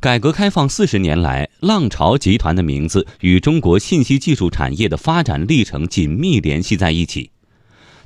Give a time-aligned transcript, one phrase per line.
[0.00, 7.30] 改革开放四十年来，浪潮集团的名字与中国信息技术产业的发展历程紧密联系在一起。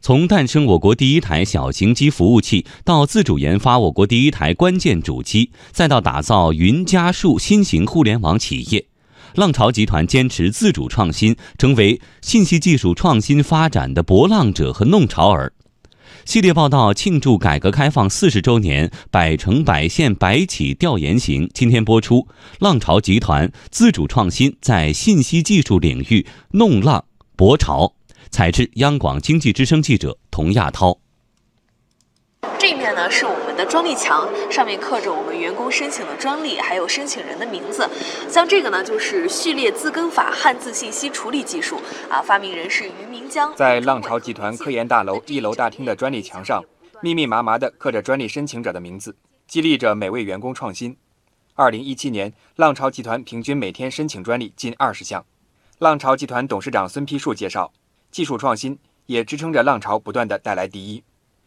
[0.01, 8.87] 从诞生我国第一台小型机服务器，到自主研发我国第一台关键主机，再到打造云加数新型互联网企业，
[9.37, 15.53] 浪潮集团坚持自主创新，成为信息技术创新发展的搏浪者和弄潮儿。
[16.25, 22.27] 系列报道庆祝改革开放四十周年“百城百县百企”调研行今天播出。
[22.59, 27.05] 浪潮集团自主创新在信息技术领域弄浪
[27.37, 27.95] 搏潮。
[28.31, 31.04] 采制：央广经济之声记者童亚涛。
[32.67, 37.87] 这面呢是我们的专利墙，上面刻着我们员工申请的专利，还有申请人的名字。
[38.27, 41.79] 像这个呢，就是序列自根法汉字信息处理技术
[42.09, 43.55] 啊，发明人是于明江。
[43.55, 46.65] 在浪潮集团科研大楼一楼大厅的专利墙上，
[47.03, 49.15] 密密麻麻地刻着专利申请者的名字，
[49.47, 50.97] 激励着每位员工创新。
[51.53, 55.23] 二零一七年，浪潮集团平均每天申请专利近二十项。
[55.81, 57.71] 浪潮集团董事长孙丕树介绍，
[58.11, 61.05] 技术创新也支撑着浪潮不断地带来第一。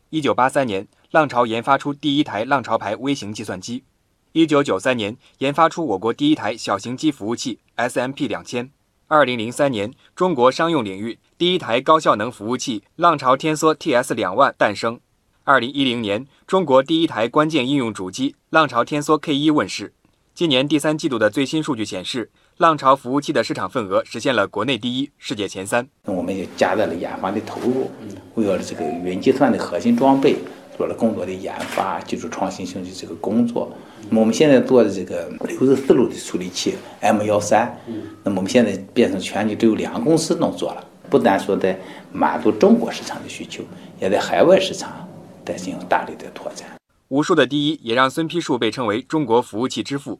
[0.09, 3.83] 一九八三年，浪潮研发出第一台浪潮牌微型计算机；
[4.31, 8.69] 一九九三年，研发出我国第一台小型机服务器 SMP 两千；
[9.07, 14.99] 二零零三年，中国商用领域第一台高效能服务器浪潮天梭 TS 两万诞生；
[15.43, 19.93] 二零一零年，中国第一台关键应用主机浪潮天梭 K 一问世。
[20.33, 25.87] 今年第三季度的最新数据显示，浪潮服务器的市场份额实现了国内第一，世界前三。
[26.05, 27.91] 那我们也加大了研发的投入。
[28.33, 30.37] 为了这个云计算的核心装备，
[30.75, 33.71] 做了更多的研发、技术创新性的这个工作。
[34.09, 37.77] 那么我们现在做的这个六十四路的处理器 M 幺三，
[38.23, 40.83] 那么我们现在变成全球只有两个公司能做了。
[41.11, 41.79] 不单说在
[42.11, 43.63] 满足中国市场的需求，
[43.99, 45.07] 也在海外市场
[45.45, 46.67] 在进行大力的拓展。
[47.09, 50.19] 无数的第一也让孙丕树被称为中国服务器之父。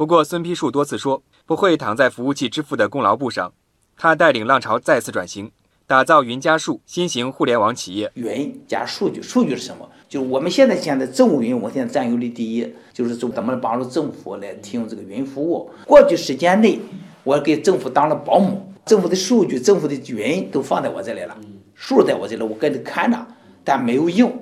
[0.00, 3.52] 不过，孙丕恕多次说不会躺在服务器支付的功劳簿上。
[3.98, 5.52] 他带领浪潮再次转型。
[5.86, 9.86] 打造云加数新型互联网企业，云加数据，数据是什么？
[10.08, 15.70] 就是我们现在现在政务云，我现在占有率第一，就是怎怎么帮助政府来提供这个云服务。
[15.86, 16.80] 过去时间内，
[17.22, 21.36] 我给政府当了保姆，政府的数据、政府的云都放在我这里了，
[21.74, 23.18] 数在我这里，我跟着看着，
[23.62, 24.32] 但没有用。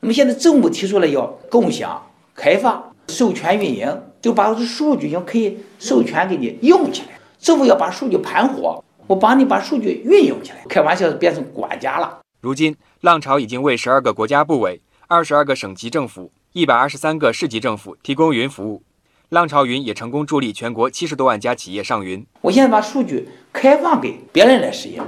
[0.00, 1.98] 那么现在政府提出来要共享、
[2.34, 7.18] 开放、授权运营，就把我的数据要可以授权给你用起来。
[7.38, 8.82] 政府要把数据盘活。
[9.06, 12.18] 我帮你把数据运用起来，开玩笑变成管家了。
[12.42, 18.82] 如今，浪潮已经为十二个国家部委、二十二个省级政府、一百二十三个市级政府提供云服务。
[19.30, 22.26] 浪潮云也成功助力全国七十多万家企业上云。
[22.42, 25.06] 我现在把数据开放给别人来使用，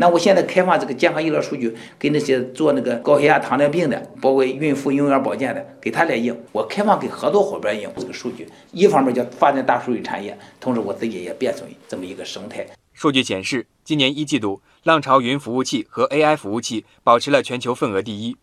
[0.00, 6.36] 那我现在开放这个健康医疗数据给那些做那个高血压、糖尿病的，包括孕妇、婴儿保健的，给他来用。
[6.52, 12.64] 我开放给合作伙伴用这个数据，一方面叫发展大数据产业，同时我自己也变成这么一个生态。
[12.92, 18.36] 数据显示，今年一季度，浪潮云服务器和 AI 服务器保持了全球份额第一。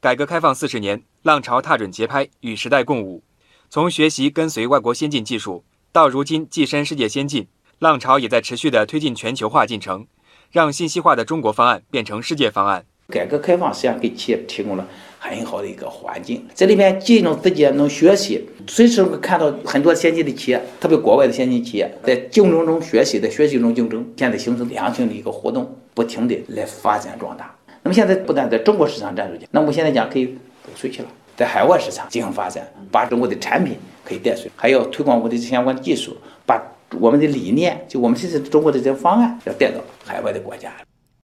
[0.00, 3.22] 改革开放四十年，浪潮踏准节拍，与时代共舞。
[3.68, 7.48] 从学习跟随外国先进技术，到如今跻身世界先进，
[7.80, 10.06] 浪潮也在持续地推进全球化进程，
[10.50, 12.84] 让信息化的中国方案变成世界方案。
[13.08, 14.86] 改革开放实际上给企业提供了。
[15.18, 27.52] 很好的一个环境，这里面既能自己能学习，随时会看到很多先进的企业，特别国外的先进企业在竞争中学习，在学习中竞争，现在形成良性的一个互动，不停的来发展壮大。
[27.82, 33.74] 那么现在不但在中国市场站住脚，那么现在讲可以走出去了，在海外市场进行发展，把中国的产品
[34.04, 36.62] 可以带出去，还要推广我的相关技术，把
[37.00, 40.72] 我们的理念，就我们现在中国的这些方案，要带到海外的国家。